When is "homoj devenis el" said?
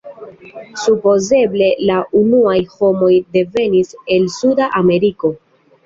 2.75-4.29